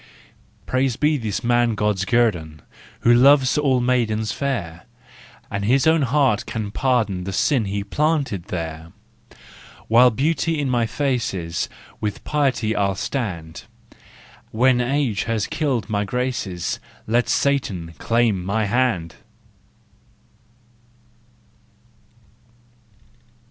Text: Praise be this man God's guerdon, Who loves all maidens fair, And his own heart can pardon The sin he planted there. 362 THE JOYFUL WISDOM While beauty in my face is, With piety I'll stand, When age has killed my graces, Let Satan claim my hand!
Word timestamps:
Praise 0.65 0.95
be 0.95 1.15
this 1.15 1.43
man 1.43 1.75
God's 1.75 2.05
guerdon, 2.05 2.63
Who 3.01 3.13
loves 3.13 3.55
all 3.55 3.79
maidens 3.79 4.31
fair, 4.31 4.87
And 5.51 5.63
his 5.63 5.85
own 5.85 6.01
heart 6.01 6.47
can 6.47 6.71
pardon 6.71 7.23
The 7.23 7.31
sin 7.31 7.65
he 7.65 7.83
planted 7.83 8.45
there. 8.45 8.93
362 9.29 9.35
THE 9.35 9.35
JOYFUL 9.35 9.85
WISDOM 9.89 9.93
While 9.93 10.09
beauty 10.09 10.59
in 10.59 10.69
my 10.71 10.85
face 10.87 11.33
is, 11.35 11.69
With 11.99 12.23
piety 12.23 12.75
I'll 12.75 12.95
stand, 12.95 13.65
When 14.49 14.81
age 14.81 15.25
has 15.25 15.45
killed 15.45 15.87
my 15.87 16.03
graces, 16.03 16.79
Let 17.05 17.29
Satan 17.29 17.93
claim 17.99 18.43
my 18.43 18.65
hand! 18.65 19.17